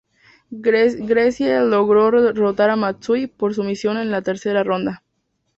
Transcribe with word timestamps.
Gracie 0.49 1.59
logró 1.59 2.23
derrotar 2.23 2.71
a 2.71 2.75
Matsui 2.75 3.27
por 3.27 3.53
sumisión 3.53 3.97
en 3.97 4.09
la 4.09 4.23
tercer 4.23 4.65
ronda. 4.65 5.03